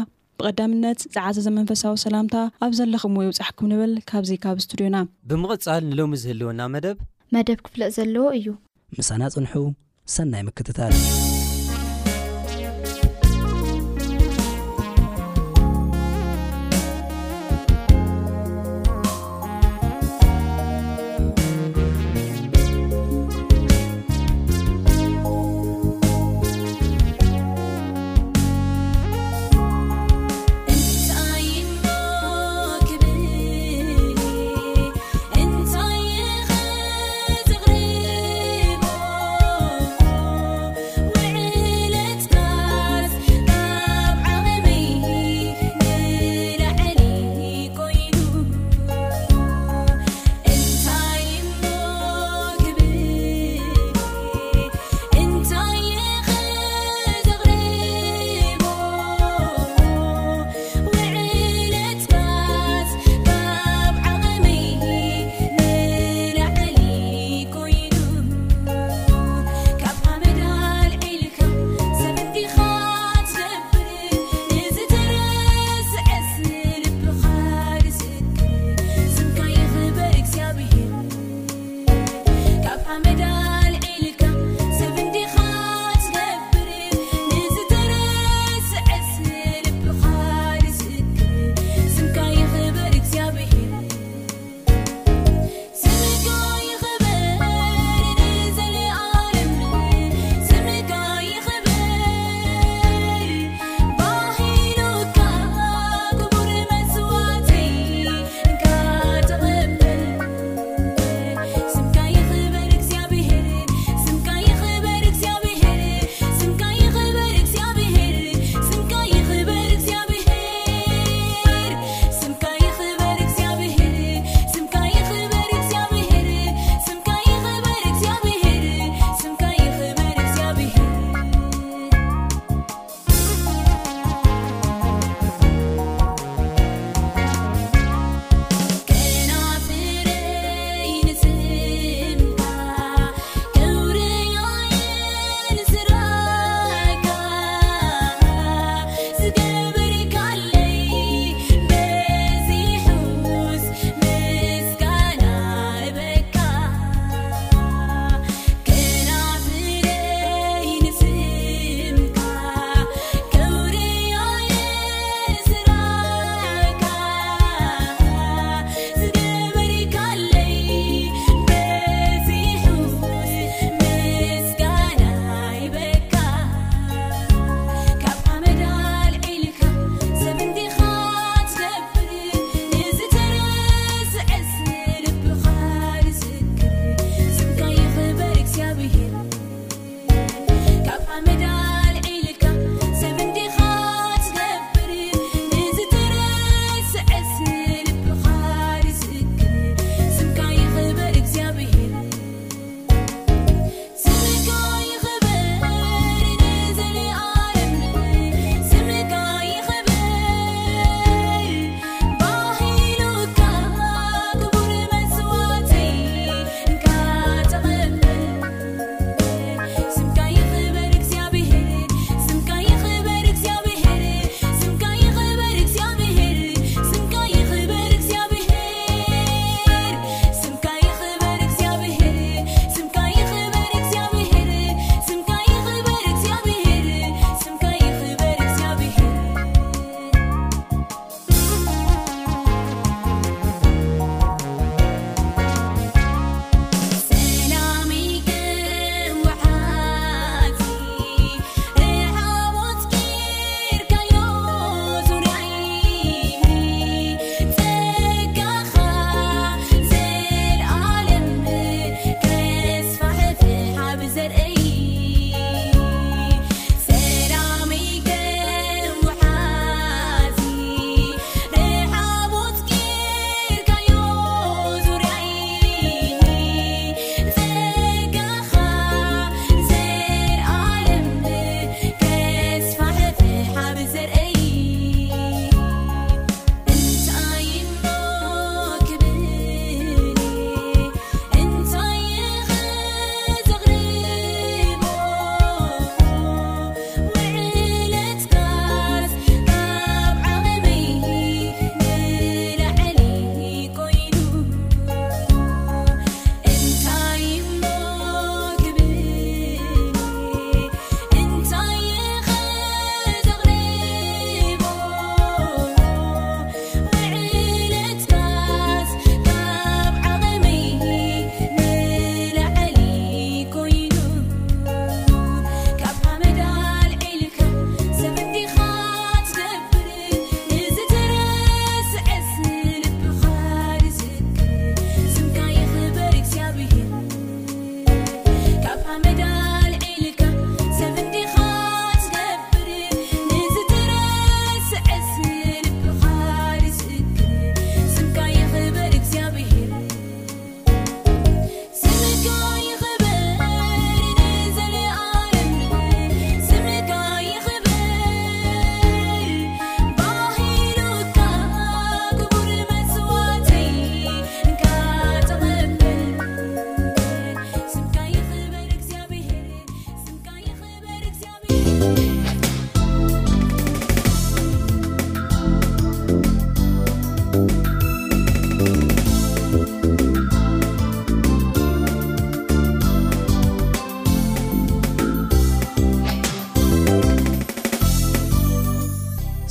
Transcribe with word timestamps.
ብቐዳምነት 0.40 1.00
ዝዓዘ 1.14 1.36
ዘመንፈሳዊ 1.46 1.94
ሰላምታ 2.06 2.36
ኣብ 2.64 2.72
ዘለኹም 2.78 3.16
ይውፃሕኩም 3.24 3.68
ንብል 3.72 3.92
ካብዚ 4.10 4.30
ካብ 4.44 4.56
እስቱድዮና 4.62 4.96
ብምቕፃል 5.30 5.82
ንሎሚ 5.90 6.12
ዝህልወና 6.22 6.60
መደብ 6.76 6.98
መደብ 7.36 7.58
ክፍለእ 7.66 7.92
ዘለዎ 7.98 8.26
እዩ 8.38 8.46
ምሳና 9.00 9.22
ፅንሑ 9.36 9.52
ሰናይ 10.16 10.44
ምክትታል 10.48 10.94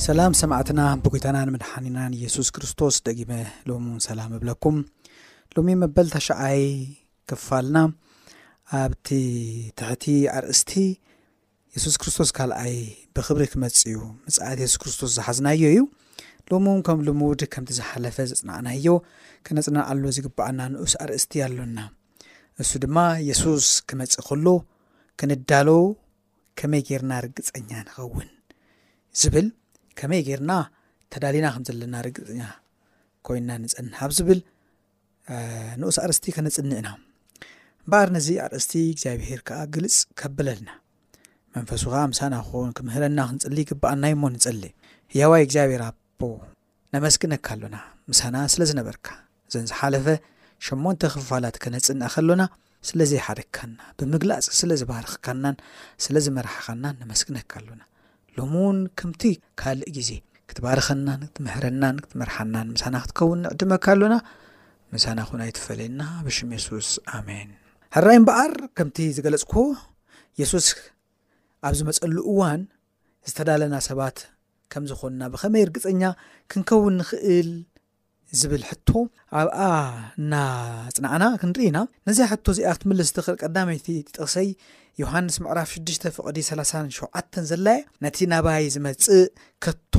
ሰላም 0.09 0.33
ሰማዕትና 0.39 0.81
ብጎይታና 1.01 1.38
ንምድሓኒናን 1.47 2.11
የሱስ 2.21 2.47
ክርስቶስ 2.56 2.95
ደጊመ 3.07 3.31
ሎሚ 3.69 3.83
እውን 3.89 4.00
ሰላም 4.06 4.31
እብለኩም 4.38 4.77
ሎሚ 5.56 5.69
መበል 5.81 6.07
ታሸዓይ 6.13 6.61
ክፋልና 7.29 7.77
ኣብቲ 8.79 9.09
ትሕቲ 9.79 10.06
ኣርእስቲ 10.38 10.71
የሱስ 11.75 11.97
ክርስቶስ 12.03 12.31
ካልኣይ 12.38 12.73
ብክብሪ 13.19 13.44
ክመፅ 13.53 13.77
እዩ 13.91 14.00
መፅኣት 14.23 14.57
የሱስክርስቶስ 14.63 15.11
ዝሓዝናዮ 15.17 15.61
እዩ 15.75 15.83
ሎሚ 16.53 16.65
እውን 16.73 16.81
ከም 16.89 17.03
ልሙድ 17.09 17.44
ከምቲ 17.56 17.71
ዝሓለፈ 17.81 18.17
ዘፅናዕናዮ 18.33 18.88
ክነፅናኣሎ 19.47 20.03
ዝግባኣና 20.19 20.59
ንኡስ 20.75 20.95
ኣርእስቲ 21.06 21.35
ኣሎና 21.50 21.79
ንሱ 22.63 22.71
ድማ 22.88 22.97
የሱስ 23.29 23.67
ክመፅ 23.91 24.15
ከሎ 24.31 24.47
ክንዳሎ 25.21 25.69
ከመይ 26.61 26.83
ገርና 26.91 27.13
ርግፀኛ 27.27 27.71
ንኸውን 27.88 28.29
ዝብል 29.21 29.50
ከመይ 30.00 30.22
ገርና 30.28 30.51
ተዳሊና 31.13 31.46
ከም 31.54 31.63
ዘለና 31.68 31.96
ርግጥኛ 32.07 32.42
ኮይና 33.28 33.50
ንፅና 33.63 33.90
ኣብ 34.06 34.12
ዝብል 34.18 34.40
ንኡስ 35.80 35.98
ኣርእስቲ 36.04 36.25
ከነፅኒዕና 36.36 36.88
እምበኣር 37.84 38.10
ነዚ 38.16 38.28
ኣርእስቲ 38.46 38.74
እግዚኣብሄር 38.94 39.42
ከዓ 39.48 39.60
ግልፅ 39.74 39.96
ከበለልና 40.19 40.69
መንፈሱ 41.56 41.84
ከዓ 41.94 42.01
ምሳና 42.12 42.34
ክኸውን 42.48 42.72
ክምህረና 42.78 43.19
ክንፅሊ 43.30 43.57
ግባኣናዩ 43.72 44.13
እሞ 44.18 44.24
ንፅሊእ 44.36 44.74
ያዋይ 45.19 45.44
እግዚኣብሄርኣቦ 45.48 46.22
ነመስግነካ 46.95 47.48
ኣሎና 47.56 47.78
ምሳና 48.12 48.36
ስለዝነበርካ 48.54 49.07
ዘንዝሓለፈ 49.54 50.07
ሸንተ 50.68 51.02
ክፍፋላት 51.13 51.56
ከነፅንአ 51.63 52.07
ከሎና 52.16 52.44
ስለዘይሓደግካና 52.88 53.80
ብምግላፅ 54.00 54.45
ስለዝባርክካናን 54.62 55.56
ስለዝመርሕኻናን 56.06 56.98
ነመስግነካ 57.02 57.52
ኣሎና 57.62 57.81
ሎም 58.38 58.52
እውን 58.62 58.78
ከምቲ 59.00 59.22
ካልእ 59.60 59.92
ግዜ 59.98 60.10
ክትባርኸናን 60.50 61.22
ክትምሕረናን 61.31 61.98
ክትመርሓናን 62.04 62.68
ምሳና 62.76 62.96
ክትከውን 63.04 63.40
ንዕትመካ 63.46 63.86
ኣሎና 63.96 64.16
ምሳና 64.94 65.20
ኹን 65.30 65.42
ኣይትፈለየና 65.46 66.02
ብሽም 66.26 66.50
የሱስ 66.56 66.90
ኣሜን 67.18 67.50
ሕራይ 67.96 68.18
ን 68.22 68.24
በኣር 68.30 68.54
ከምቲ 68.78 68.98
ዝገለጽኩ 69.18 69.54
የሱስ 70.42 70.68
ኣብ 71.68 71.74
ዝመፀሉ 71.80 72.18
እዋን 72.31 72.62
ዝተዳለና 73.30 73.76
ሰባት 73.90 74.18
ከም 74.74 74.84
ዝኾንና 74.90 75.24
ብከመይ 75.34 75.64
ርግፀኛ 75.70 76.02
ክንከውን 76.52 76.94
ንኽእል 77.02 77.50
ዝብል 78.40 78.64
ሕቶ 78.70 78.90
ኣብኣ 79.40 79.60
እና 80.22 80.34
ፅናዕና 80.96 81.24
ክንርኢ 81.42 81.64
ኢና 81.70 81.80
ነዛ 82.08 82.20
ሕቶ 82.31 82.46
እዚኣ 82.56 82.72
ክትምልስ 82.76 83.10
ተኽእል 83.16 83.38
ቀዳመይቲ 83.44 83.88
ጥቕሰይ 84.10 84.50
ዮሃንስ 85.02 85.36
ምዕራፍ 85.44 85.70
6ሽ 85.81 85.98
ፍቅዲ 86.18 86.38
3ሸ 86.50 87.42
ዘላ 87.52 87.68
ነቲ 88.06 88.18
ናባይ 88.34 88.66
ዝመፅእ 88.76 89.26
ከቶ 89.66 89.96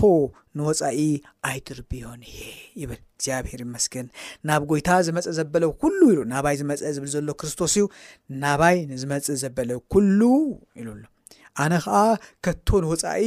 ንወፃኢ 0.58 1.00
ኣይድርብዮን 1.50 2.20
እየ 2.30 2.40
ይብል 2.82 3.00
እግዚኣብሔር 3.14 3.60
ይመስግን 3.66 4.06
ናብ 4.48 4.62
ጎይታ 4.72 4.88
ዝመፀእ 5.08 5.34
ዘበለ 5.38 5.64
ኩሉ 5.82 6.00
ኢሉ 6.14 6.20
ናባይ 6.32 6.56
ዝመፀእ 6.62 6.92
ዝብል 6.96 7.10
ዘሎ 7.16 7.28
ክርስቶስ 7.42 7.74
እዩ 7.80 7.86
ናባይ 8.44 8.76
ንዝመፅእ 8.92 9.38
ዘበለ 9.44 9.70
ኩሉ 9.94 10.20
ኢሉኣሉ 10.82 11.04
ኣነ 11.62 11.74
ከዓ 11.84 11.96
ከቶ 12.46 12.68
ንወፃኢ 12.82 13.22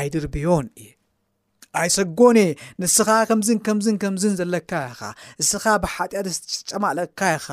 ኣይድርብዮን 0.00 0.68
እዩ 0.80 0.88
ኣይሰጎን 1.80 2.36
እየ 2.42 2.50
ንስኻ 2.82 3.08
ከምዝን 3.28 3.58
ከምዝን 3.66 3.96
ከምዝን 4.02 4.34
ዘለካ 4.40 4.70
ኢኻ 4.92 5.00
ንስኻ 5.40 5.64
ብሓጢኣ 5.82 6.20
ስጨማለካ 6.36 7.20
ኢኻ 7.36 7.48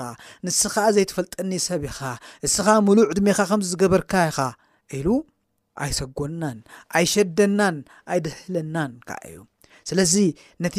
ንስኻ 0.45 0.75
ዘይትፈልጠኒ 0.95 1.51
ሰብ 1.67 1.81
ኢኻ 1.91 1.99
ንስኻ 2.43 2.65
ምሉዕ 2.87 3.05
ዕድሜ 3.13 3.27
ኻ 3.37 3.41
ከምዚዝገበርካ 3.51 4.13
ኢኻ 4.29 4.39
ኢሉ 4.99 5.07
ኣይሰጎናን 5.83 6.57
ኣይሸደናን 6.99 7.77
ኣይድህለናን 8.13 8.91
ካ 9.07 9.11
እዩ 9.29 9.37
ስለዚ 9.91 10.15
ነቲ 10.63 10.77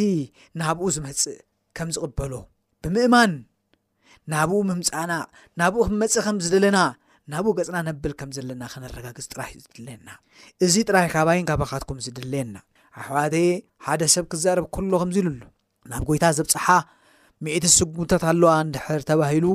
ናብኡ 0.60 0.84
ዝመፅእ 0.96 1.38
ከምዝቕበሎ 1.78 2.32
ብምእማን 2.84 3.32
ናብኡ 4.32 4.58
ምምፃእና 4.68 5.12
ናብኡ 5.60 5.82
መፅእ 6.02 6.22
ከምዝድለና 6.26 6.78
ናብኡ 7.32 7.52
ገፅና 7.58 7.76
ነብል 7.88 8.12
ከምዘለና 8.20 8.62
ክነረጋግዝ 8.72 9.26
ጥራእዝድልና 9.32 10.08
እዚ 10.64 10.74
ጥራይ 10.88 11.06
ካባይን 11.14 11.46
ካባካትኩም 11.50 11.98
ዝድልየና 12.04 12.56
ኣሕዋቴ 13.00 13.36
ሓደ 13.86 14.02
ሰብ 14.14 14.24
ክዛርብ 14.32 14.64
ከሎ 14.74 14.92
ከምዚ 15.02 15.16
ኢሉሉ 15.22 15.40
ናብ 15.92 16.02
ጎይታ 16.08 16.24
ዘብፅሓ 16.38 16.66
ሚእቲ 17.44 17.64
ስጉምትታት 17.78 18.22
ኣለዋ 18.30 18.50
እንድሕር 18.66 19.00
ተባሂሉ 19.08 19.46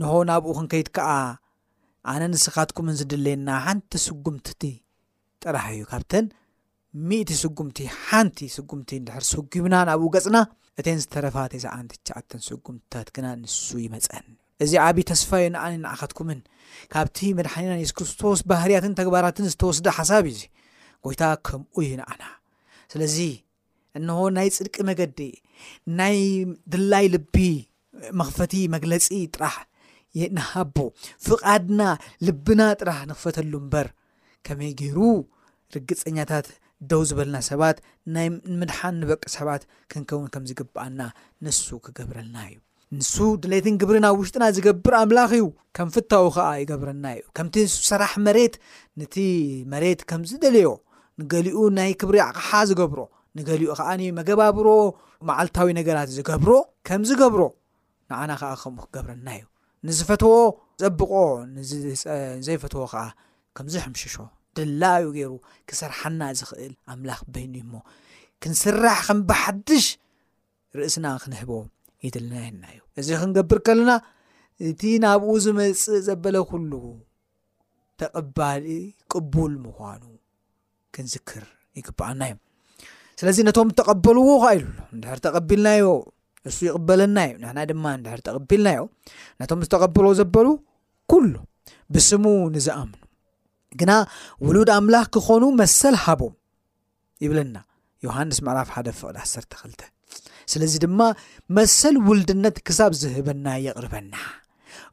ንሆ 0.00 0.12
ናብኡ 0.30 0.50
ክንከይድ 0.58 0.88
ከዓ 0.96 1.08
ኣነ 2.12 2.22
ንስኻትኩምን 2.32 2.94
ዝድለየና 3.00 3.48
ሓንቲ 3.64 3.92
ስጉምትቲ 4.06 4.62
ጥራሕ 5.42 5.64
እዩ 5.74 5.82
ካብተን 5.90 6.26
ሚእቲ 7.08 7.30
ስጉምቲ 7.42 7.78
ሓንቲ 8.06 8.38
ስጉምቲ 8.56 8.88
ንድሕር 9.02 9.24
ስጉብና 9.32 9.74
ናብኡ 9.90 10.08
ገፅና 10.16 10.36
እተን 10.80 10.98
ዝተረፋ 11.02 11.36
ተዛዓንሸዓተን 11.52 12.40
ስጉምትታት 12.48 13.08
ግና 13.16 13.26
ንሱ 13.42 13.66
ይመፀአ 13.84 14.20
እዚ 14.64 14.72
ዓብዪ 14.86 14.98
ተስፋዩ 15.10 15.44
ንኣነ 15.54 15.74
ንዓካትኩምን 15.84 16.40
ካብቲ 16.92 17.18
መድሓኒናን 17.38 17.80
የሱ 17.82 17.92
ክርስቶስ 18.00 18.40
ባህርያትን 18.52 18.98
ተግባራትን 19.00 19.48
ዝተወስደ 19.52 19.86
ሓሳብ 20.00 20.24
እዩ 20.32 20.34
እዚ 20.38 20.42
ጎይታ 21.06 21.22
ከምኡ 21.46 21.74
ዩ 21.88 21.92
ንዓና 22.02 22.22
ስለዚ 22.92 23.16
እንሆ 23.98 24.18
ናይ 24.36 24.48
ፅድቂ 24.56 24.76
መገዲ 24.90 25.20
ናይ 25.98 26.18
ድላይ 26.72 27.06
ልቢ 27.14 27.36
መኽፈቲ 28.20 28.54
መግለፂ 28.74 29.06
ጥራሕ 29.34 29.56
ንሃቦ 30.36 30.76
ፍቓድና 31.26 31.82
ልብና 32.26 32.60
ጥራሕ 32.80 33.00
ንኽፈተሉ 33.10 33.52
እምበር 33.62 33.88
ከመይ 34.46 34.70
ገይሩ 34.80 34.98
ርግፀኛታት 35.76 36.46
ደው 36.90 37.02
ዝበልና 37.08 37.36
ሰባት 37.50 37.78
ናይ 38.14 38.26
ምድሓን 38.60 38.94
ንበቂ 39.02 39.22
ሰባት 39.38 39.62
ክንከውን 39.90 40.28
ከም 40.34 40.44
ዝግብኣና 40.50 41.00
ንሱ 41.46 41.64
ክገብረልና 41.86 42.36
እዩ 42.50 42.58
ንሱ 42.98 43.12
ድሌትን 43.42 43.74
ግብሪ 43.80 43.96
ኣብ 44.10 44.16
ውሽጥና 44.22 44.44
ዝገብር 44.56 44.94
ኣምላኽ 45.02 45.30
እዩ 45.38 45.44
ከም 45.78 45.88
ፍታኡ 45.94 46.24
ከዓ 46.36 46.48
ይገብረና 46.62 47.06
እዩ 47.16 47.22
ከምቲ 47.38 47.56
ንስራሕ 47.68 48.14
መሬት 48.28 48.54
ነቲ 49.00 49.16
መሬት 49.74 50.00
ከምዝደልዮ 50.12 50.70
ንገሊኡ 51.20 51.58
ናይ 51.78 51.90
ክብሪ 52.00 52.16
ኣቅሓ 52.28 52.50
ዝገብሮ 52.70 53.00
ንገሊኡ 53.36 53.70
ከዓ 53.78 53.88
መገባብሮ 54.18 54.68
ማዓልታዊ 55.28 55.68
ነገራት 55.78 56.08
ዝገብሮ 56.16 56.52
ከምዝገብሮ 56.86 57.42
ንዓና 58.10 58.30
ከዓ 58.40 58.52
ከምኡ 58.62 58.80
ክገብረና 58.90 59.26
እዩ 59.36 59.42
ንዝፈትዎ 59.88 60.34
ፀብቆ 60.82 61.12
ዘይፈትዎ 62.46 62.84
ከዓ 62.92 63.02
ከምዚሐምሽሾ 63.56 64.16
ድላዩ 64.58 65.04
ገይሩ 65.16 65.32
ክሰርሓና 65.68 66.22
ዝክእል 66.40 66.72
ኣምላኽ 66.92 67.20
በይኒ 67.34 67.54
ሞ 67.72 67.82
ክንስራሕ 68.44 68.98
ከም 69.06 69.20
ብሓድሽ 69.28 69.86
ርእስና 70.78 71.06
ክንህቦ 71.22 71.50
ይድለናየና 72.06 72.64
እዩ 72.72 72.80
እዚ 73.00 73.08
ክንገብር 73.20 73.58
ከለና 73.68 73.90
እቲ 74.70 74.82
ናብኡ 75.04 75.30
ዝመፅእ 75.44 76.00
ዘበለኩሉ 76.08 76.72
ተቐባሊ 78.02 78.66
ቅቡል 79.12 79.54
ምኳኑ 79.66 80.02
ክንዝክር 80.94 81.44
ይግባኣናእዮ 81.78 82.34
ስለዚ 83.20 83.38
ነቶም 83.48 83.68
ተቀበልዎ 83.80 84.28
ካኢሉ 84.44 84.66
እንድሕር 84.94 85.18
ተቐቢልናዮ 85.26 85.84
ንሱ 86.46 86.58
ይቕበለና 86.66 87.18
እዩ 87.28 87.34
ንሕና 87.42 87.58
ድማ 87.70 87.84
ንድሕር 88.00 88.20
ተቐቢልናዮ 88.26 88.80
ነቶም 89.40 89.62
ዝተቀበሎዎ 89.66 90.12
ዘበሉ 90.20 90.46
ኩሉ 91.12 91.32
ብስሙ 91.94 92.24
ንዝኣምኑ 92.56 92.94
ግና 93.80 93.92
ውሉድ 94.46 94.70
ኣምላኽ 94.76 95.06
ክኾኑ 95.16 95.42
መሰል 95.60 95.96
ሃቦም 96.04 96.34
ይብለና 97.24 97.56
ዮሃንስ 98.06 98.38
መዕላፍ 98.46 98.68
ሓደ 98.76 98.88
ፍቅድ 99.00 99.16
12 99.24 99.84
ስለዚ 100.52 100.72
ድማ 100.84 101.00
መሰል 101.56 101.96
ውልድነት 102.08 102.56
ክሳብ 102.66 102.92
ዝህበና 103.00 103.46
የቅርበና 103.66 104.14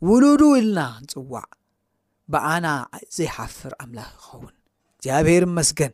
ውሉዱ 0.09 0.41
ኢልና 0.59 0.79
ክንፅዋዕ 1.13 1.45
ብኣና 2.33 2.67
ዘይሓፍር 3.17 3.73
ኣምላኽ 3.83 4.09
ክኸውን 4.21 4.53
እግዚኣብሄር 4.97 5.43
መስገን 5.57 5.93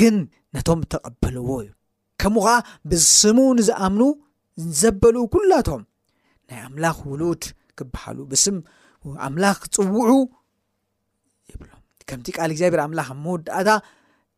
ግን 0.00 0.16
ነቶም 0.54 0.80
ተቐበልዎ 0.92 1.48
እዩ 1.64 1.70
ከምኡ 2.22 2.42
ኸዓ 2.46 2.56
ብስሙ 2.90 3.38
ንዝኣምኑ 3.58 4.02
ዘበል 4.80 5.16
ኩላቶም 5.34 5.82
ናይ 6.50 6.60
ኣምላኽ 6.66 6.98
ውሉድ 7.10 7.42
ክበሃሉ 7.78 8.18
ብስም 8.30 8.56
ኣምላኽ 9.26 9.56
ክፅውዑ 9.74 10.10
ይብሎ 11.52 11.70
ከምቲ 12.08 12.26
ቃል 12.36 12.50
እግዚኣብሔር 12.54 12.82
ኣምላኽ 12.86 13.08
መውዳእታ 13.24 13.68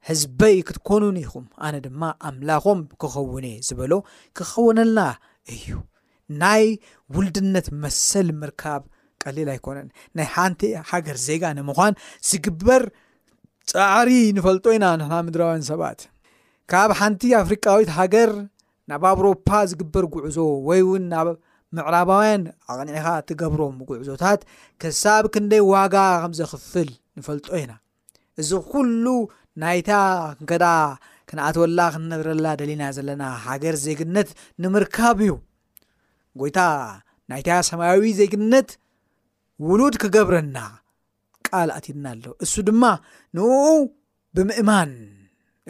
ህዝበይ 0.09 0.57
ክትኮኑን 0.67 1.17
ይኹም 1.25 1.47
ኣነ 1.67 1.75
ድማ 1.87 2.03
ኣምላኾም 2.29 2.81
ክኸውነእ 3.03 3.57
ዝበሎ 3.69 3.93
ክኸውነልና 4.39 5.01
እዩ 5.55 5.67
ናይ 6.43 6.65
ውልድነት 7.17 7.67
መሰል 7.83 8.29
ምርካብ 8.41 8.83
ቀሊል 9.23 9.49
ኣይኮነን 9.55 9.89
ናይ 10.17 10.27
ሓንቲ 10.35 10.61
ሃገር 10.91 11.17
ዜጋ 11.27 11.45
ንምዃን 11.59 11.95
ዝግበር 12.31 12.83
ፃዕሪ 13.77 14.11
ንፈልጦ 14.37 14.67
ኢና 14.77 14.85
ንሕና 15.01 15.15
ምድራውያን 15.27 15.65
ሰባት 15.71 15.99
ካብ 16.71 16.91
ሓንቲ 16.99 17.23
ኣፍሪቃዊት 17.41 17.91
ሃገር 17.99 18.31
ናብ 18.91 19.03
ኣብሮፓ 19.11 19.49
ዝግበር 19.71 20.05
ጉዕዞ 20.15 20.37
ወይ 20.69 20.81
እውን 20.85 21.03
ናብ 21.13 21.29
ምዕራባውያን 21.77 22.43
ኣቅኒዒኻ 22.73 23.07
እትገብሮም 23.21 23.77
ጉዕዞታት 23.89 24.41
ክሳብ 24.83 25.25
ክንደይ 25.35 25.63
ዋጋ 25.73 25.97
ከም 26.23 26.33
ዘኽፍል 26.39 26.91
ንፈልጦ 27.21 27.49
ኢና 27.61 27.73
እዚ 28.41 28.51
ኩሉ 28.71 29.05
ናይታ 29.63 29.91
ክንከዳ 30.39 30.67
ክንኣተወላ 31.31 31.81
ክንነብረላ 31.95 32.47
ደሊና 32.61 32.83
ዘለና 32.97 33.23
ሃገር 33.47 33.77
ዜግነት 33.87 34.29
ንምርካብ 34.65 35.17
እዩ 35.27 35.33
ጎይታ 36.41 36.59
ናይታ 37.31 37.49
ሰማያዊ 37.71 38.07
ዜግነት 38.21 38.69
ውሉድ 39.69 39.95
ክገብረና 40.03 40.57
ቃል 41.49 41.69
እትድና 41.79 42.07
ኣሎ 42.15 42.25
እሱ 42.45 42.53
ድማ 42.69 42.83
ንኡ 43.37 43.65
ብምእማን 44.37 44.93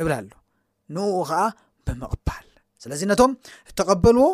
ይብል 0.00 0.12
ኣሎ 0.18 0.30
ንኡ 0.96 1.08
ከዓ 1.30 1.40
ብምቕባል 1.86 2.46
ስለዚ 2.82 3.00
ነቶም 3.10 3.32
እተቀበልዎ 3.70 4.26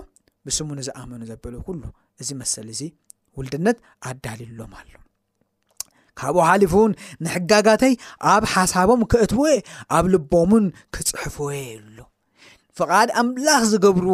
ብስሙን 0.46 0.80
ዝኣመኑ 0.88 1.20
ዘበሉ 1.30 1.54
ኩሉ 1.66 1.82
እዚ 2.22 2.28
መሰሊ 2.40 2.68
እዚ 2.76 2.82
ውልድነት 3.38 3.78
ኣዳልሎም 4.08 4.72
ኣሎ 4.80 4.90
ካብኡ 6.18 6.36
ሓሊፉ 6.48 6.72
እውን 6.80 6.92
ንሕጋጋተይ 7.24 7.94
ኣብ 8.32 8.42
ሓሳቦም 8.54 9.00
ክእትወወ 9.12 9.46
ኣብ 9.96 10.04
ልቦምን 10.12 10.64
ክፅሕፍወ 10.94 11.48
ሉ 11.96 12.04
ፍቓድ 12.78 13.08
ኣምላኽ 13.20 13.62
ዝገብሩ 13.72 14.06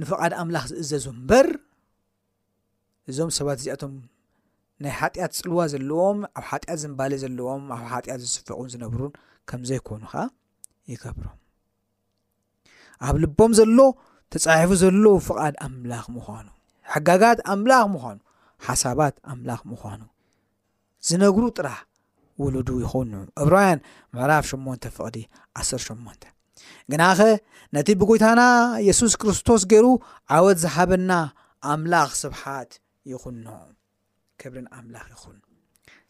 ንፍቓድ 0.00 0.32
ኣምላኽ 0.40 0.64
ዝእዘዙ 0.70 1.04
ምበር 1.18 1.48
እዞም 3.10 3.30
ሰባት 3.38 3.58
እዚኣቶም 3.62 3.92
ናይ 4.82 4.92
ሓጢኣት 5.00 5.32
ፅልዋ 5.38 5.58
ዘለዎም 5.72 6.18
ኣብ 6.38 6.44
ሓጢኣት 6.50 6.78
ዝምባሌ 6.82 7.12
ዘለዎም 7.22 7.62
ኣብ 7.76 7.82
ሓጢኣት 7.92 8.20
ዝስፈቁን 8.24 8.68
ዝነብሩን 8.72 9.12
ከም 9.48 9.60
ዘይኮኑ 9.68 10.02
ከ 10.12 10.14
ይገብሮም 10.92 11.38
ኣብ 13.06 13.14
ልቦም 13.22 13.52
ዘሎ 13.58 13.78
ተፃሒፉ 14.32 14.70
ዘሎዉ 14.82 15.06
ፍቓድ 15.28 15.54
ኣምላኽ 15.66 16.04
ምዃኑ 16.14 16.46
ሓጋጋት 16.92 17.38
ኣምላኽ 17.54 17.84
ምዃኑ 17.94 18.18
ሓሳባት 18.66 19.14
ኣምላኽ 19.32 19.60
ምዃኑ 19.72 20.00
ዝነግሩ 21.08 21.42
ጥራህ 21.58 21.80
ውሉዱ 22.42 22.68
ይኮኑ 22.84 23.12
እብራውያን 23.42 23.80
ምዕራፍ 24.14 24.44
8ን 24.52 24.80
ፍቅዲ 24.96 25.16
18ን 25.62 26.32
ግናኸ 26.90 27.20
ነቲ 27.74 27.88
ብጎይታና 28.00 28.42
የሱስ 28.88 29.12
ክርስቶስ 29.20 29.62
ገይሩ 29.72 29.86
ዓወት 30.36 30.58
ዝሓበና 30.64 31.10
ኣምላኽ 31.72 32.10
ስብሓት 32.22 32.70
ይኹኖ 33.12 33.46
ሕብርንኣምላኽ 34.44 35.06
ይኹን 35.14 35.36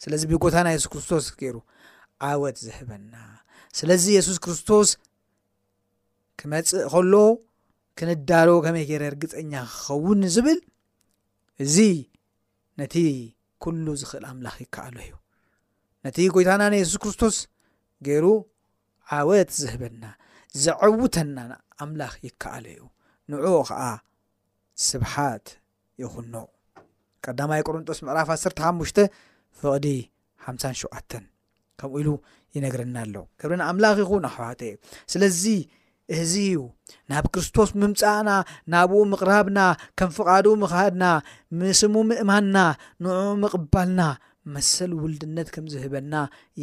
ስለዚ 0.03 0.21
ብጎታና 0.31 0.67
የሱስ 0.73 0.89
ክርስቶስ 0.93 1.25
ገይሩ 1.41 1.55
ዓወት 2.27 2.57
ዝህበና 2.65 3.13
ስለዚ 3.79 4.03
የሱስ 4.17 4.37
ክርስቶስ 4.43 4.89
ክመፅእ 6.39 6.83
ከሎ 6.93 7.13
ክንዳሎ 7.99 8.49
ከመይ 8.65 8.83
ገይረ 8.89 9.03
እርግፀኛ 9.11 9.51
ክኸውን 9.73 10.21
ዝብል 10.35 10.59
እዚ 11.63 11.75
ነቲ 12.79 12.95
ኩሉ 13.63 13.85
ዝክእል 14.01 14.23
ኣምላኽ 14.31 14.55
ይከኣለ 14.65 14.97
እዩ 15.05 15.13
ነቲ 16.05 16.17
ጎይታና 16.35 16.63
ን 16.73 16.79
የሱስ 16.81 16.97
ክርስቶስ 17.03 17.37
ገይሩ 18.07 18.25
ዓወት 19.19 19.51
ዝህበና 19.61 20.03
ዘዓውተና 20.63 21.37
ኣምላኽ 21.85 22.13
ይከኣለ 22.27 22.65
እዩ 22.73 22.83
ንዑ 23.31 23.45
ከዓ 23.69 23.81
ስብሓት 24.89 25.45
ይኹኖ 26.03 26.33
ቀዳማይ 27.27 27.61
ቆሮንጦስ 27.67 27.99
ምዕራፋት 28.07 28.39
ስ 28.43 28.51
5ሽ 28.71 28.97
ፍቅዲ 29.59 29.87
5ሸዓ 30.47 30.91
ከምኡ 31.79 31.93
ኢሉ 32.01 32.09
ይነግረና 32.55 32.97
ኣለው 33.05 33.23
ገብርና 33.41 33.61
ኣምላኽ 33.71 33.97
ይኹን 34.03 34.25
ኣሕዋት 34.29 34.59
እዩ 34.67 34.73
ስለዚ 35.13 35.43
እዚ 36.21 36.33
እዩ 36.49 36.59
ናብ 37.11 37.25
ክርስቶስ 37.35 37.69
ምምፃእና 37.81 38.29
ናብኡ 38.73 38.99
ምቕራብና 39.11 39.59
ከም 39.99 40.09
ፍቓዱ 40.17 40.45
ምካድና 40.63 41.05
ምስሙ 41.61 41.95
ምእማንና 42.09 42.57
ንዕኡ 43.05 43.19
ምቕባልና 43.41 44.01
መሰል 44.55 44.91
ውልድነት 45.03 45.47
ከም 45.55 45.65
ዝህበና 45.73 46.13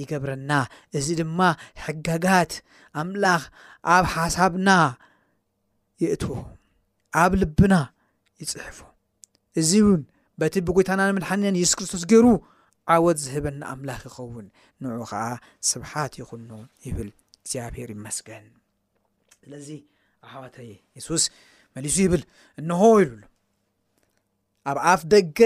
ይገብረና 0.01 0.53
እዚ 0.99 1.09
ድማ 1.21 1.41
ሕጋጋት 1.87 2.53
ኣምላኽ 3.03 3.43
ኣብ 3.97 4.07
ሓሳብና 4.15 4.71
ይእት 6.05 6.23
ኣብ 7.23 7.33
ልብና 7.43 7.75
ይፅሕፉ 8.43 8.79
እዚ 9.61 9.71
ውን 9.89 10.03
በቲ 10.41 10.55
ብጎይታና 10.69 11.01
ንምድሓንን 11.11 11.55
የሱስ 11.61 11.75
ክርስቶስ 11.79 12.03
ገይሩ 12.13 12.27
ዓወት 12.93 13.19
ዝህበና 13.25 13.61
ኣምላኽ 13.73 14.03
ይኸውን 14.09 14.47
ንዑ 14.83 14.95
ከዓ 15.11 15.25
ስብሓት 15.71 16.13
ይኹኖ 16.21 16.51
ይብል 16.87 17.11
እግዚኣብሔር 17.43 17.89
ይመስገን 17.97 18.45
ስለዚ 19.43 19.69
ኣሕዋተየ 20.27 20.71
የሱስ 20.99 21.25
መሊሱ 21.77 21.97
ይብል 22.07 22.23
እንሆ 22.61 22.81
ኢሉሉ 23.05 23.23
ኣብ 24.71 24.79
ኣፍ 24.93 25.03
ደገ 25.15 25.41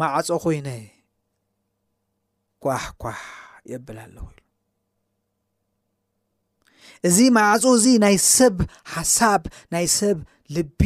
ማዕጾ 0.00 0.28
ኮይነ 0.44 0.68
ኳሕኳሕ 2.64 3.20
የብል 3.72 3.98
ኣለው 4.04 4.26
ኢ 4.32 4.36
እዚ 7.08 7.16
ማዕፁ 7.36 7.62
እዚ 7.78 7.86
ናይ 8.04 8.16
ሰብ 8.34 8.56
ሓሳብ 8.94 9.42
ናይ 9.74 9.86
ሰብ 9.98 10.18
ልቢ 10.56 10.80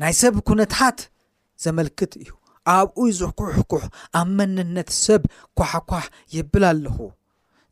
ናይ 0.00 0.14
ሰብ 0.20 0.34
ኩነታት 0.48 0.98
ዘመልክት 1.64 2.12
እዩ 2.22 2.30
ኣብኡይ 2.72 3.10
ዝኩሕኩሕ 3.18 3.82
ኣብ 4.18 4.28
መንነት 4.38 4.88
ሰብ 5.04 5.22
ኳሕኳሕ 5.58 6.04
ይብላ 6.36 6.64
ኣለኹ 6.72 6.96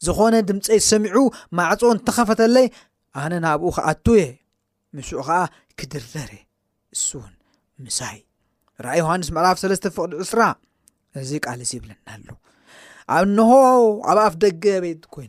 ዝኮነ 0.07 0.35
ድምፀይ 0.49 0.81
ሰሚዑ 0.91 1.17
ማዕፆ 1.57 1.81
እንተኸፈተለይ 1.97 2.67
ኣነ 3.23 3.33
ናብኡ 3.45 3.69
ከኣቶየ 3.77 4.23
ምስኡ 4.97 5.19
ከዓ 5.29 5.39
ክድደር 5.79 6.31
እሱውን 6.95 7.35
ምሳይ 7.85 8.19
ንራአይ 8.81 8.99
ዮሃንስ 9.03 9.29
መዕላፍ 9.37 9.57
3ለስተ 9.62 9.85
ፍቅዲ 9.97 10.12
2ስራ 10.25 10.41
እዚ 11.21 11.31
ቃል 11.45 11.61
እ 11.65 11.69
ይብልናኣሉ 11.77 12.29
ኣብንሆ 13.17 13.50
ኣብኣፍ 14.11 14.35
ደገ 14.45 14.65
ቤት 14.85 15.03
ኮይ 15.15 15.27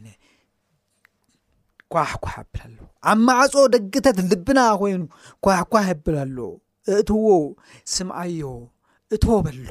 ኳሕኳሕ 1.93 2.36
ብልኣለ 2.51 2.77
ኣብ 3.12 3.19
ማዕጾ 3.27 3.53
ደግተት 3.75 4.17
ልብና 4.31 4.60
ኮይኑ 4.81 5.00
ኳሕኳሕ 5.45 5.86
የብል 5.93 6.15
ኣሎ 6.24 6.38
እእትዎ 6.89 7.27
ስምዓዮ 7.93 8.43
እቶ 9.15 9.25
በሎ 9.45 9.67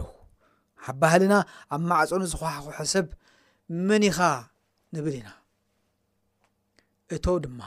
ኣብ 0.87 0.97
ባህልና 1.01 1.35
ኣብ 1.75 1.83
ማዕፀኑ 1.91 2.23
ዝካሕኩ 2.33 2.67
ሕሰብ 2.79 3.07
ምን 3.87 4.03
ኢኻ 4.11 4.19
ንብል 4.95 5.15
ኢና 5.19 5.29
እቶ 7.15 7.27
ድማ 7.45 7.61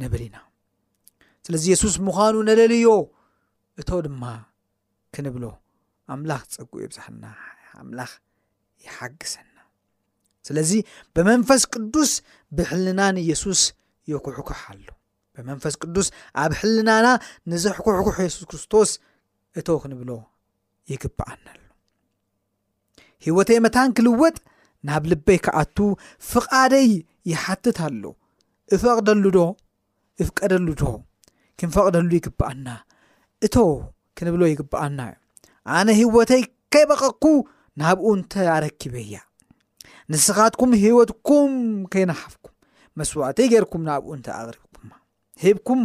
ንብል 0.00 0.22
ኢና 0.26 0.36
ስለዚ 1.48 1.64
የሱስ 1.72 1.94
ምዃኑ 2.06 2.34
ነለልዮ 2.48 2.88
እቶ 3.80 3.90
ድማ 4.08 4.24
ክንብሎ 5.14 5.44
ኣምላኽ 6.14 6.42
ፀጉእ 6.56 6.82
ይብዛሓና 6.84 7.24
ኣምላኽ 7.82 8.12
ይሓግሰና 8.84 9.54
ስለዚ 10.48 10.72
ብመንፈስ 11.14 11.62
ቅዱስ 11.74 12.12
ብሕልናንየሱስ 12.56 13.60
ይኩሑኩሕ 14.10 14.60
ኣሎ 14.72 14.86
መንፈስ 15.48 15.74
ቅዱስ 15.82 16.08
ኣብ 16.42 16.52
ሕሊናና 16.60 17.06
ንዚሕኩሕኩሕ 17.52 18.16
የሱስ 18.26 18.44
ክርስቶስ 18.50 18.90
እቶ 19.60 19.68
ክንብሎ 19.82 20.10
ይግብኣኒኣሎ 20.92 21.60
ህወተይ 23.26 23.58
መታን 23.64 23.90
ክልወጥ 23.98 24.36
ናብ 24.88 25.04
ልበይ 25.10 25.38
ክኣቱ 25.44 25.76
ፍቓደይ 26.32 26.88
ይሓትት 27.30 27.78
ኣሎ 27.86 28.02
እፈቕደሉ 28.74 29.24
ዶ 29.36 29.40
እፍቀደሉ 30.22 30.66
ዶ 30.82 30.84
ክንፈቕደሉ 31.60 32.10
ይግብኣና 32.18 32.66
እቶ 33.46 33.56
ክንብሎ 34.18 34.42
ይግብኣና 34.52 35.00
እዩ 35.10 35.16
ኣነ 35.78 35.88
ህወተይ 36.02 36.42
ከይበቐኩ 36.74 37.24
ናብኡ 37.80 38.04
እንተ 38.18 38.32
ኣረኪበያ 38.56 39.16
ንስኻትኩም 40.12 40.70
ሂወትኩም 40.84 41.52
ከይነሓፍኩም 41.92 42.54
መስዋዕተይ 42.98 43.46
ጌርኩም 43.52 43.82
ናብኡ 43.88 44.06
እንተ 44.16 44.28
ኣቅሪብኩም 44.38 44.67
ህብኩም 45.44 45.82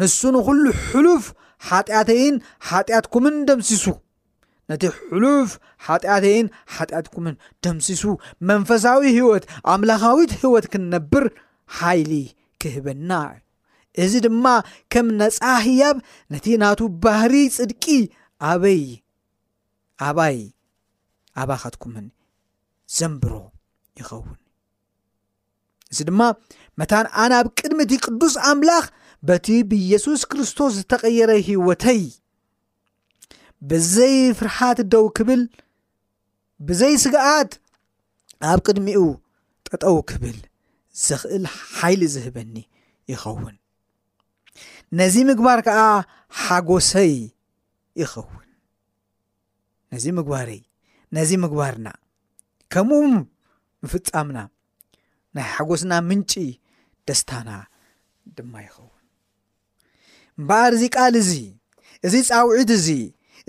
ንሱ 0.00 0.20
ንኩሉ 0.34 0.64
ሕሉፍ 0.86 1.24
ሓጢኣተይን 1.68 2.36
ሓጢኣትኩምን 2.68 3.36
ደምሲሱ 3.48 3.84
ነቲ 4.70 4.82
ሕሉፍ 4.98 5.50
ሓጢኣተይን 5.86 6.46
ሓጢኣትኩምን 6.74 7.34
ደምሲሱ 7.64 8.02
መንፈሳዊ 8.50 9.02
ህወት 9.18 9.44
ኣምላኻዊት 9.74 10.32
ህወት 10.42 10.66
ክንነብር 10.72 11.24
ሓይሊ 11.76 12.12
ክህበና 12.62 13.10
እዚ 14.04 14.12
ድማ 14.24 14.46
ከም 14.92 15.06
ነፃ 15.20 15.38
ህያብ 15.66 15.96
ነቲ 16.32 16.46
ናቱ 16.62 16.80
ባህሪ 17.04 17.34
ፅድቂ 17.56 17.84
ኣበይ 18.50 18.82
ኣባይ 20.08 20.38
ኣባኻትኩምን 21.42 22.06
ዘንብሮ 22.98 23.32
ይኸውን 24.00 24.36
እዚ 25.92 25.98
ድማ 26.08 26.22
መታንኣናብ 26.80 27.46
ቅድሚ 27.58 27.78
እቲ 27.86 27.92
ቅዱስ 28.06 28.34
ኣምላኽ 28.50 28.84
በቲ 29.28 29.46
ብኢየሱስ 29.70 30.20
ክርስቶስ 30.30 30.72
ዝተቀየረ 30.78 31.30
ህወተይ 31.48 32.02
ብዘይ 33.70 34.16
ፍርሓት 34.38 34.78
ደው 34.92 35.06
ክብል 35.18 35.42
ብዘይ 36.66 36.94
ስግኣት 37.04 37.50
ኣብ 38.50 38.58
ቅድሚኡ 38.66 39.00
ጠጠው 39.68 39.96
ክብል 40.10 40.36
ዝክእል 41.04 41.44
ሓይሊ 41.76 42.00
ዝህበኒ 42.16 42.54
ይኸውን 43.12 43.56
ነዚ 45.00 45.14
ምግባር 45.30 45.58
ከዓ 45.66 45.80
ሓጎሰይ 46.42 47.14
ይኸውን 48.02 48.46
ነዚ 49.94 50.04
ምግባርይ 50.18 50.60
ነዚ 51.16 51.30
ምግባርና 51.44 51.88
ከምኡ 52.72 53.02
ምፍፃምና 53.82 54.38
ናይ 55.38 55.46
ሓጎስና 55.54 55.92
ምንጪ 56.08 56.32
ደስታና 57.08 57.50
ድማ 58.36 58.54
ይኸውን 58.66 58.94
እምበኣር 60.40 60.72
እዚ 60.78 60.84
ቃል 60.96 61.14
እዚ 61.22 61.32
እዚ 62.06 62.14
ፃውዒት 62.30 62.70
እዚ 62.78 62.88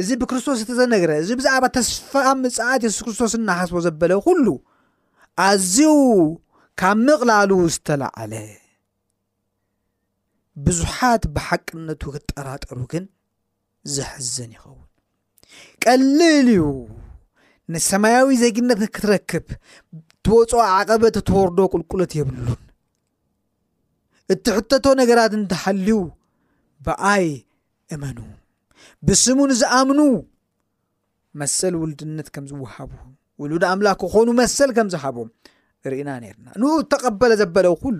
እዚ 0.02 0.10
ብክርስቶስ 0.22 0.60
ተዘነግረ 0.70 1.12
እዚ 1.24 1.30
ብዛዕባ 1.40 1.66
ተስፋ 1.78 2.12
ምፅዓት 2.44 2.82
የሱስ 2.88 3.04
ክርስቶስ 3.06 3.34
እናሓስቦ 3.40 3.76
ዘበለ 3.86 4.12
ኩሉ 4.28 4.46
ኣዝዩ 5.48 5.78
ካብ 6.82 6.98
ምቕላሉ 7.08 7.52
ዝተለዓለ 7.76 8.34
ብዙሓት 10.66 11.24
ብሓቅነቱ 11.36 12.04
ክጠራጠሩ 12.16 12.80
ግን 12.94 13.04
ዝሕዝን 13.96 14.52
ይኸውን 14.58 14.86
ቀሊል 15.84 16.48
እዩ 16.56 16.64
ንሰማያዊ 17.74 18.30
ዘግነት 18.44 18.80
ክትረክብ 18.96 19.48
ትወፅኦ 20.26 20.62
ዓቐበ 20.78 21.04
ተተወርዶ 21.18 21.60
ቁልቁሎት 21.74 22.12
የብሉን 22.20 22.62
እትሕተቶ 24.34 24.86
ነገራት 25.02 25.32
እንተሃልዩ 25.38 26.00
ብኣይ 26.86 27.28
እመኑ 27.94 28.18
ብስሙንዝኣምኑ 29.08 30.02
መሰል 31.40 31.74
ውልድነት 31.82 32.28
ከም 32.36 32.46
ዝዋሃቡ 32.52 32.92
ውሉድ 33.42 33.64
ኣምላክ 33.72 33.98
ክኮኑ 34.04 34.28
መሰል 34.42 34.70
ከምዝሃቦም 34.78 35.30
ርእና 35.92 36.10
ነርና 36.24 36.48
ን 36.62 36.70
እተቀበለ 36.82 37.32
ዘበለ 37.42 37.66
ኩሉ 37.82 38.00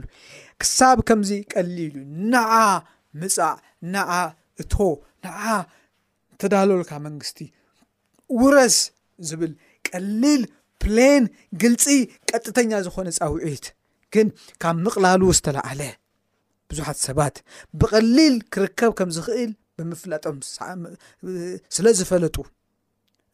ክሳብ 0.62 0.98
ከምዚ 1.10 1.30
ቀሊሉ 1.54 1.96
ንዓ 2.32 2.54
ምፃእ 3.20 3.56
ንዓ 3.94 4.10
እቶ 4.62 4.74
ንዓ 5.26 5.44
ተዳሎልካ 6.42 6.92
መንግስቲ 7.06 7.38
ውረስ 8.42 8.78
ዝብል 9.30 9.54
ቀሊል 9.90 10.42
ፕሌን 10.82 11.24
ግልፂ 11.62 11.86
ቀጥተኛ 12.30 12.72
ዝኮነ 12.88 13.08
ፀውዒት 13.20 13.66
ግን 14.14 14.28
ካብ 14.64 14.78
ምቕላሉ 14.84 15.22
ዝተለዓለ 15.38 15.82
ብዙሓት 16.72 16.98
ሰባት 17.08 17.36
ብቐሊል 17.80 18.36
ክርከብ 18.54 18.92
ከም 18.98 19.10
ዝክእል 19.16 19.52
ብምፍላጦም 19.78 20.38
ስለዝፈለጡ 21.76 22.36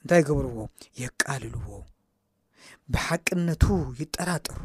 እንታይ 0.03 0.21
ገብርዎ 0.29 0.57
የቃልልዎ 1.01 1.69
ብሓቅነቱ 2.95 3.63
ይጠራጠሩ 4.01 4.61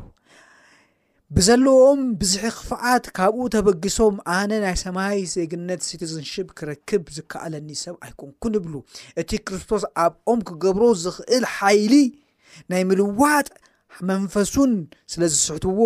ብዘለዎም 1.37 2.01
ብዝሒ 2.21 2.45
ክፍዓት 2.57 3.05
ካብኡ 3.17 3.43
ተበጊሶም 3.55 4.15
ኣነ 4.37 4.51
ናይ 4.65 4.77
ሰማይ 4.83 5.19
ዘግነት 5.35 5.81
ሲትዘንሽፕ 5.89 6.49
ክረክብ 6.59 7.03
ዝከኣለኒ 7.17 7.69
ሰብ 7.83 7.95
ኣይኮንኩን 8.07 8.55
ይብሉ 8.59 8.75
እቲ 9.23 9.31
ክርስቶስ 9.47 9.85
ኣብኦም 10.05 10.41
ክገብሮ 10.49 10.83
ዝኽእል 11.05 11.45
ሓይሊ 11.57 11.93
ናይ 12.71 12.83
ምልዋጥ 12.91 13.47
መንፈሱን 14.11 14.73
ስለ 15.13 15.23
ዝስሕትዎ 15.33 15.81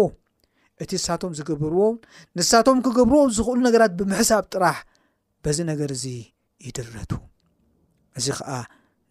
እቲ 0.83 0.91
ንሳቶም 1.01 1.33
ዝገብርዎ 1.39 1.81
ንሳቶም 2.39 2.79
ክገብርዎ 2.85 3.21
ዝኽእሉ 3.37 3.59
ነገራት 3.69 3.93
ብምሕሳብ 3.99 4.45
ጥራሕ 4.55 4.79
በዚ 5.45 5.59
ነገር 5.71 5.91
እዚ 5.97 6.05
ይድረቱ 6.67 7.13
እዚ 8.19 8.27
ከዓ 8.39 8.51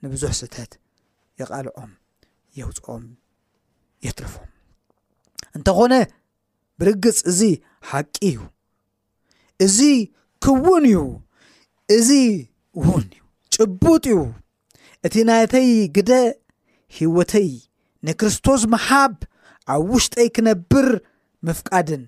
ንብዙሕ 0.03 0.31
ስተት 0.41 0.71
የቓልዖም 1.41 1.91
የውፅኦም 2.59 3.03
የትርፎም 4.05 4.49
እንተኾነ 5.57 5.93
ብርግፅ 6.79 7.17
እዚ 7.31 7.41
ሓቂ 7.89 8.15
እዩ 8.29 8.39
እዚ 9.65 9.79
ክውን 10.43 10.85
እዩ 10.91 10.99
እዚ 11.97 12.09
ውን 12.87 13.05
እዩ 13.17 13.21
ጭቡጥ 13.55 14.03
እዩ 14.13 14.19
እቲ 15.07 15.15
ናይተይ 15.29 15.69
ግደ 15.97 16.11
ህወተይ 16.97 17.51
ንክርስቶስ 18.07 18.61
መሃብ 18.73 19.13
ኣብ 19.73 19.83
ውሽጠይ 19.93 20.27
ክነብር 20.35 20.87
ምፍቃድን 21.47 22.03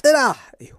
ጥራህ 0.00 0.38
እዩ 0.64 0.72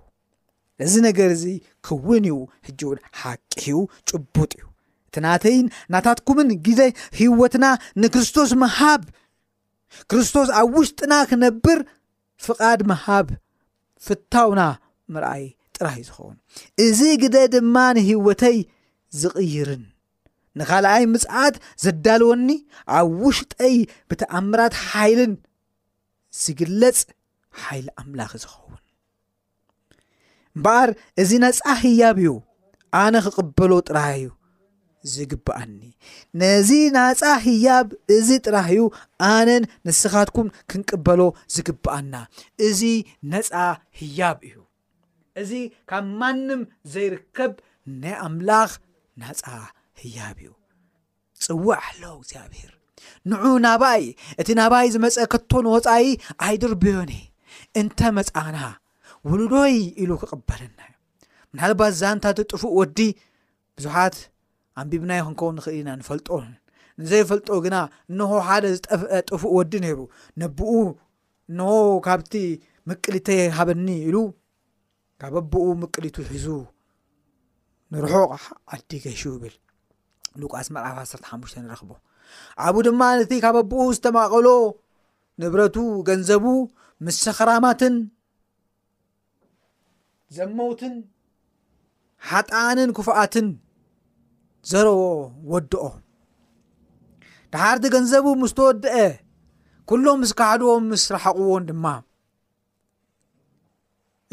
እዚ 0.86 0.94
ነገር 1.08 1.30
እዚ 1.36 1.46
ክውን 1.88 2.24
እዩ 2.30 2.38
ሕጅውን 2.68 3.00
ሓቂዩ 3.22 3.78
ጭቡጥ 4.10 4.52
እዩ 4.60 4.64
እቲናተይን 5.10 5.68
እናታትኩምን 5.90 6.50
ግዜ 6.68 6.82
ህወትና 7.20 7.66
ንክርስቶስ 8.04 8.50
መሃብ 8.64 9.04
ክርስቶስ 10.12 10.50
ኣብ 10.62 10.70
ውሽጥና 10.80 11.14
ክነብር 11.30 11.80
ፍቓድ 12.46 12.80
ምሃብ 12.92 13.28
ፍታውና 14.06 14.62
ምርኣይ 15.16 15.46
ጥራህ 15.76 15.96
እዩ 16.02 16.06
ዝኸውን 16.10 16.38
እዚ 16.88 17.00
ግደ 17.24 17.38
ድማ 17.54 17.78
ንህወተይ 18.00 18.58
ዝቕይርን 19.22 19.84
ንካልኣይ 20.60 21.04
ምፅዓት 21.14 21.56
ዘዳልወኒ 21.84 22.50
ኣብ 22.98 23.08
ውሽጠይ 23.24 23.76
ብተኣምራት 24.10 24.74
ሓይልን 24.88 25.34
ዝግለፅ 26.44 26.98
ሓይሊ 27.64 27.86
ኣምላኽ 28.02 28.32
ዝኸውን 28.44 28.82
እምበኣር 30.56 30.90
እዚ 31.22 31.32
ነፃ 31.46 31.62
ህያብ 31.84 32.18
እዩ 32.24 32.30
ኣነ 33.02 33.14
ክቅበሎ 33.26 33.72
ጥራህ 33.88 34.10
እዩ 34.24 34.30
ዝግብአኒ 35.14 35.80
ነዚ 36.42 36.70
ናፃ 36.98 37.22
ህያብ 37.48 37.88
እዚ 38.18 38.30
ጥራህ 38.46 38.68
እዩ 38.76 38.84
ኣነን 39.30 39.64
ንስኻትኩም 39.88 40.48
ክንቅበሎ 40.72 41.20
ዝግብኣና 41.56 42.14
እዚ 42.68 42.82
ነፃ 43.34 43.52
ህያብ 44.02 44.38
እዩ 44.50 44.58
እዚ 45.42 45.52
ካብ 45.92 46.06
ማንም 46.22 46.62
ዘይርከብ 46.94 47.54
ናይ 48.04 48.16
ኣምላኽ 48.26 48.72
ናፃ 49.22 49.42
ህያብኡ 50.02 50.50
ፅዋዕ 51.46 51.78
ኣለ 51.88 52.02
እግዚኣብሄር 52.20 52.74
ንዑ 53.32 53.44
ናባይ 53.66 54.04
እቲ 54.42 54.50
ናባይ 54.62 54.86
ዝመፀ 54.96 55.16
ከቶ 55.32 55.52
ንወፃኢ 55.66 56.06
ኣይድር 56.46 56.74
ብዮኒ 56.82 57.12
እንተ 57.80 58.00
መፃና 58.18 58.58
ውሉዶይ 59.30 59.76
ኢሉ 60.02 60.12
ክቕበለናዩ 60.22 60.92
ምናልባ 61.52 61.82
ዛንታት 62.02 62.38
ጥፉእ 62.52 62.74
ወዲ 62.80 62.98
ብዙሓት 63.78 64.16
ኣንቢብናይ 64.82 65.22
ክንከው 65.26 65.50
ንክእል 65.58 65.76
ኢና 65.80 65.90
ንፈልጦን 66.00 66.48
ንዘይፈልጦ 67.02 67.50
ግና 67.66 67.76
እንሆ 68.12 68.32
ሓደ 68.48 68.64
ዝጠፍጥፉእ 68.76 69.54
ወዲ 69.58 69.74
ነይሩ 69.86 70.00
ነቦኡ 70.42 70.76
እንሆ 71.52 71.70
ካብቲ 72.06 72.34
ምቅልተይ 72.90 73.42
ሃበኒ 73.58 73.88
ኢሉ 74.10 74.18
ካብ 75.22 75.36
ኣቦኡ 75.42 75.66
ምቅልቱ 75.82 76.16
ሒዙ 76.32 76.48
ንርሑቕ 77.92 78.32
ዓዲ 78.74 78.90
ገሽ 79.06 79.22
ይብል 79.28 79.56
ሉቃስ 80.42 80.68
መርፍ 80.76 80.98
15 81.32 81.64
ንረኽቦ 81.66 81.92
ኣቡኡ 82.68 82.82
ድማ 82.88 83.02
እቲ 83.24 83.32
ካበኣቦኡ 83.44 83.84
ዝተማቐሎ 83.98 84.48
ንብረቱ 85.42 85.78
ገንዘቡ 86.10 86.46
ምሰኽራማትን 87.06 87.96
ዘመውትን 90.38 90.94
ሓጣንን 92.30 92.90
ኩፉኣትን 92.98 93.48
ዘረቦ 94.72 95.02
ወድኦ 95.54 95.84
ድሓርቲ 97.54 97.86
ገንዘቡ 97.96 98.26
ምስተወድአ 98.44 98.96
ኩሎም 99.90 100.18
ምስካሕድዎም 100.24 100.86
ምስ 100.92 101.04
ረሓቑዎን 101.16 101.66
ድማ 101.72 101.86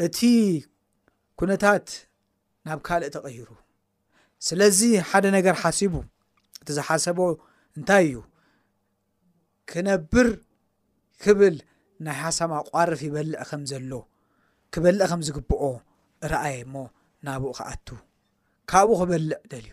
እቲ 0.05 0.17
ኩነታት 1.39 1.87
ናብ 2.67 2.79
ካልእ 2.87 3.11
ተቀይሩ 3.15 3.47
ስለዚ 4.47 4.79
ሓደ 5.09 5.25
ነገር 5.35 5.55
ሓሲቡ 5.63 5.93
እቲ 6.61 6.69
ዝሓሰቦ 6.77 7.19
እንታይ 7.77 8.03
እዩ 8.09 8.15
ክነብር 9.69 10.27
ክብል 11.23 11.55
ናይ 12.05 12.17
ሓሳማ 12.23 12.53
ቋርፍ 12.71 13.01
ይበልዕ 13.07 13.35
ከም 13.49 13.61
ዘሎ 13.71 13.91
ክበልዕ 14.73 15.03
ከም 15.11 15.21
ዝግብኦ 15.27 15.63
ረአይ 16.33 16.55
እሞ 16.65 16.73
ናብኡ 17.25 17.51
ክኣቱ 17.57 17.87
ካብኡ 18.71 18.89
ክበልዕ 19.01 19.37
ደልዩ 19.51 19.71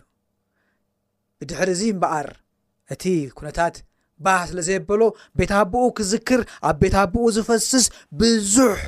ብድሕሪ 1.41 1.69
እዚ 1.77 1.83
ምበኣር 1.97 2.29
እቲ 2.95 3.05
ኩነታት 3.39 3.75
ባህ 4.25 4.41
ስለ 4.51 4.59
ዘይበሎ 4.69 5.03
ቤታቦኡ 5.39 5.85
ክዝክር 5.99 6.41
ኣብ 6.71 6.77
ቤታ 6.83 6.97
ቦኡ 7.13 7.27
ዝፈስስ 7.37 7.87
ብዙሕ 8.21 8.81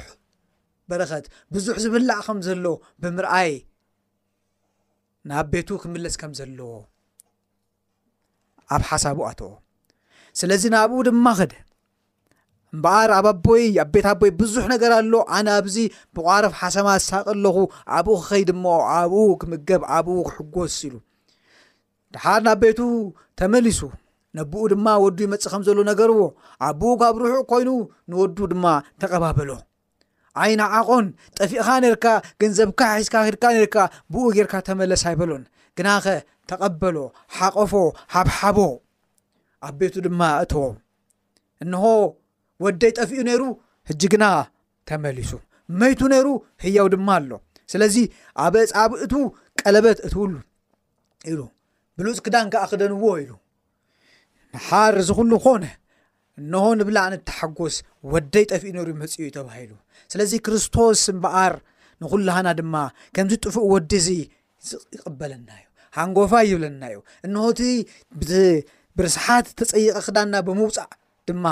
በረኸት 0.90 1.26
ብዙሕ 1.54 1.74
ዝብላዕ 1.84 2.18
ከም 2.26 2.38
ዘሎ 2.46 2.64
ብምርኣይ 3.02 3.52
ናብ 5.30 5.46
ቤቱ 5.50 5.68
ክምለስ 5.82 6.14
ከም 6.20 6.30
ዘለዎ 6.38 6.70
ኣብ 8.74 8.82
ሓሳቡ 8.88 9.18
ኣት 9.28 9.40
ስለዚ 10.38 10.62
ናብኡ 10.74 11.00
ድማ 11.08 11.26
ኸደ 11.38 11.52
እምበኣር 12.74 13.10
ኣኣቦይኣብ 13.18 13.88
ቤት 13.94 14.06
ኣቦይ 14.12 14.30
ብዙሕ 14.40 14.64
ነገር 14.74 14.92
ኣሎ 14.98 15.12
ኣነ 15.36 15.46
ኣብዚ 15.58 15.76
ብቋርፍ 16.16 16.54
ሓሰማ 16.60 16.88
ዝሳቀ 17.02 17.26
ኣለኹ 17.36 17.56
ኣብኡ 17.96 18.14
ክኸይድሞኦ 18.22 18.78
ኣብኡ 18.98 19.16
ክምገብ 19.40 19.82
ኣብኡ 19.96 20.16
ክሕጎስ 20.28 20.74
ኢሉ 20.88 20.94
ድሓር 22.14 22.40
ናብ 22.46 22.58
ቤቱ 22.62 22.80
ተመሊሱ 23.40 23.80
ነብኡ 24.38 24.62
ድማ 24.72 24.86
ወዱ 25.04 25.18
ይመፅእ 25.26 25.50
ከምዘሎ 25.52 25.78
ነገርዎ 25.90 26.18
ኣብኡ 26.68 26.90
ካብ 27.02 27.14
ርሑዕ 27.22 27.40
ኮይኑ 27.52 27.68
ንወዱ 28.10 28.38
ድማ 28.54 28.64
ተቀባበሎ 29.02 29.48
ዓይና 30.42 30.62
ዓቆን 30.78 31.06
ጠፊእኻ 31.38 31.68
ነርካ 31.84 32.06
ገንዘብካ 32.42 32.80
ሒዝካኪድካ 32.98 33.44
ኔርካ 33.56 33.76
ብኡ 34.12 34.22
ጌርካ 34.36 34.54
ተመለስ 34.68 35.02
ኣይበሎን 35.08 35.42
ግናኸ 35.78 36.04
ተቀበሎ 36.50 36.96
ሓቐፎ 37.38 37.72
ሓብሓቦ 38.14 38.58
ኣብ 39.66 39.74
ቤቱ 39.80 39.94
ድማ 40.06 40.20
እትዎ 40.44 40.62
እንሆ 41.64 41.82
ወደይ 42.64 42.92
ጠፊኡ 42.98 43.18
ነይሩ 43.30 43.42
ሕጂ 43.88 44.02
ግና 44.14 44.24
ተመሊሱ 44.90 45.32
መይቱ 45.80 46.00
ነይሩ 46.14 46.28
ህያው 46.64 46.86
ድማ 46.94 47.08
ኣሎ 47.18 47.30
ስለዚ 47.72 47.96
ኣብ 48.44 48.54
ፃብእቱ 48.72 49.12
ቀለበት 49.60 49.98
እትውሉ 50.06 50.32
ኢሉ 51.30 51.38
ብሉፅክዳን 51.98 52.46
ከዓ 52.52 52.64
ክደንዎ 52.72 53.04
ኢሉ 53.22 53.30
መሓር 54.54 54.94
ዝኩሉ 55.08 55.30
ኮነ 55.44 55.64
እንሆ 56.40 56.58
ንብላ 56.80 56.96
ኣነት 57.06 57.22
ተሓጎስ 57.28 57.74
ወደ 58.12 58.34
ጠፍእ 58.50 58.72
ኖሩ 58.76 58.88
መፅ 59.00 59.14
እዩ 59.22 59.26
ተባሂሉ 59.36 59.72
ስለዚ 60.12 60.32
ክርስቶስ 60.46 61.02
ምበኣር 61.16 61.54
ንኹሉሃና 62.02 62.48
ድማ 62.60 62.74
ከምዚ 63.16 63.34
ጥፉእ 63.44 63.66
ወዲ 63.72 63.90
እዚ 64.02 64.08
ይቕበለና 64.94 65.48
እዩ 65.60 65.66
ሃንጎፋ 65.96 66.32
ይብለና 66.50 66.82
እዩ 66.92 66.98
እንሆእቲ 67.26 67.60
ብርስሓት 68.98 69.46
ተፀይቀ 69.58 69.96
ክዳንና 70.06 70.34
ብምውፃእ 70.46 70.90
ድማ 71.28 71.46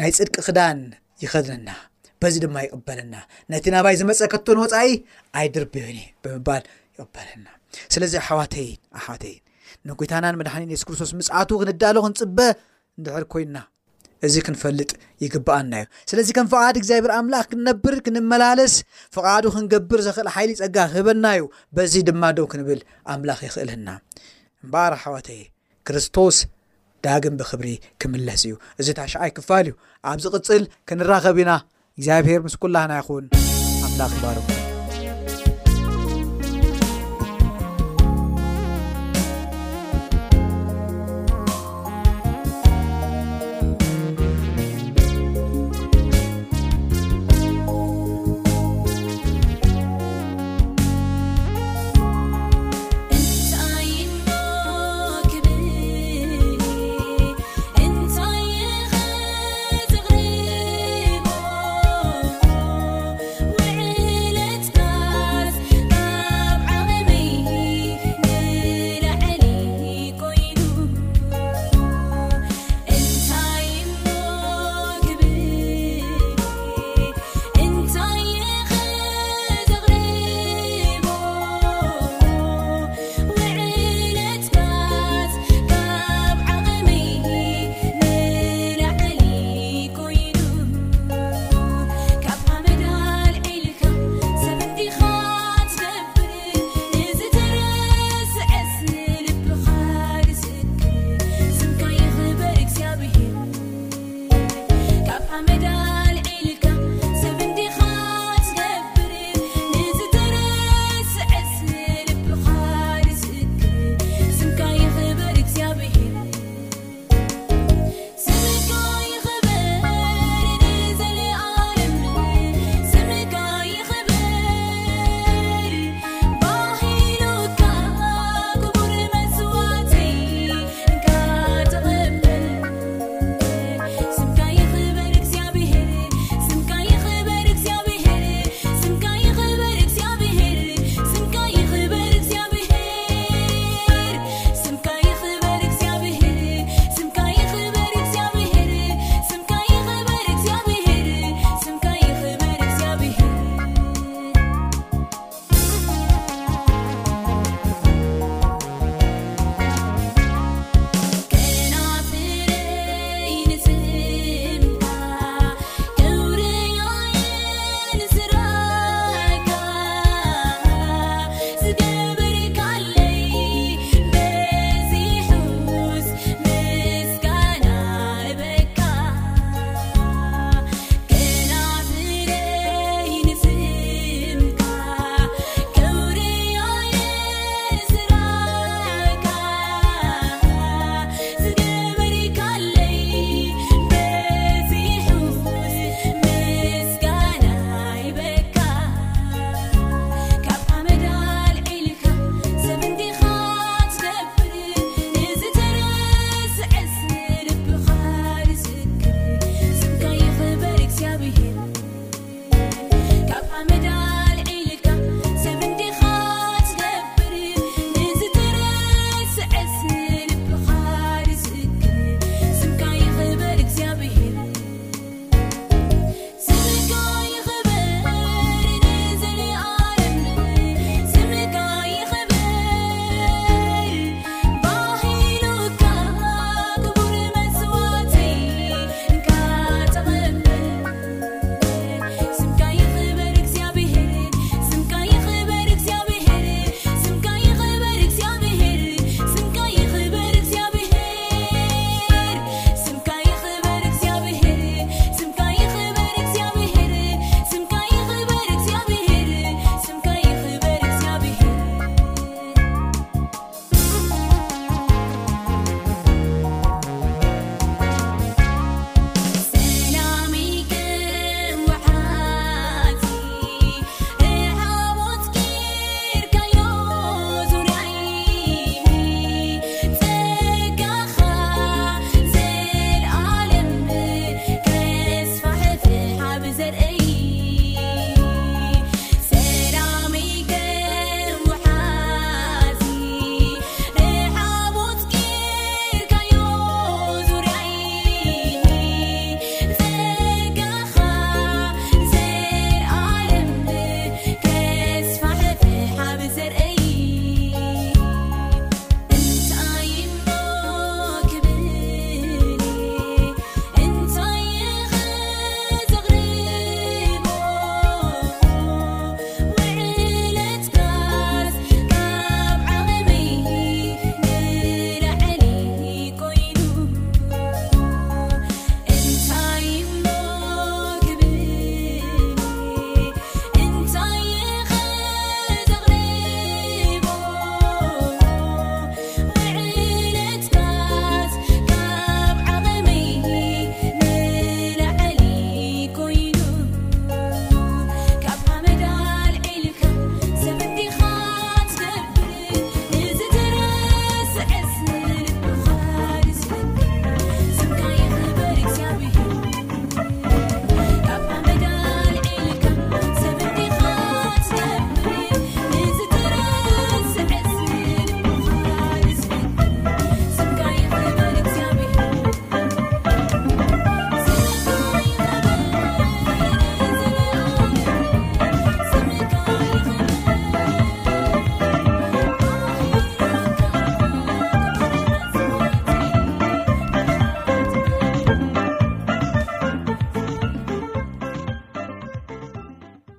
ናይ 0.00 0.10
ፅድቂ 0.18 0.34
ክዳን 0.46 0.80
ይኸድና 1.24 1.68
በዚ 2.22 2.34
ድማ 2.44 2.56
ይቕበለና 2.66 3.14
ነቲ 3.52 3.64
ናባይ 3.74 3.94
ዝመፀ 4.00 4.20
ከቶን 4.32 4.58
ወፃኢ 4.62 4.88
ኣይድርብብኒ 5.40 5.98
ብምባል 6.22 6.62
ይቕበለና 6.94 7.46
ስለዚ 7.94 8.12
ኣሓዋተይን 8.22 8.80
ኣሓዋተይን 8.98 9.42
ንጎታናን 9.88 10.34
መድሓኒ 10.40 10.62
ሱስ 10.78 10.84
ክርስቶስ 10.88 11.10
ምፅቱ 11.18 11.50
ክንዳሎ 11.60 11.96
ክንፅበ 12.04 12.38
ንድሕር 13.00 13.24
ኮይና 13.32 13.56
እዚ 14.26 14.34
ክንፈልጥ 14.46 14.90
ይግበኣና 15.22 15.72
ዩ 15.80 15.84
ስለዚ 16.10 16.28
ከም 16.36 16.46
ፍቓድ 16.52 16.76
እግዚኣብሄር 16.80 17.12
ኣምላኽ 17.18 17.44
ክንነብር 17.50 17.94
ክንመላለስ 18.04 18.74
ፍቓዱ 19.16 19.44
ክንገብር 19.54 20.00
ዘክእል 20.06 20.28
ሓይሊ 20.34 20.50
ይፀጋ 20.56 20.76
ክህበና 20.92 21.24
እዩ 21.36 21.42
በዚ 21.78 21.94
ድማ 22.08 22.22
ዶ 22.38 22.46
ክንብል 22.52 22.80
ኣምላኽ 23.14 23.40
ይክእልህና 23.48 23.88
እምበር 24.64 24.94
ሓዋተ 25.04 25.28
ክርስቶስ 25.88 26.38
ዳግም 27.06 27.34
ብክብሪ 27.40 27.68
ክምለስ 28.02 28.42
እዩ 28.48 28.54
እዚ 28.80 28.88
ታሸዓይ 29.00 29.32
ክፋል 29.38 29.66
እዩ 29.70 29.74
ኣብዚ 30.12 30.24
ቅፅል 30.36 30.64
ክንራኸብ 30.90 31.38
ኢና 31.44 31.52
እግዚኣብሄር 31.98 32.40
ምስ 32.46 32.56
ኩላህና 32.64 32.94
ይኹን 33.02 33.26
ኣምላኽ 33.88 34.14
ባህርዎ 34.24 34.65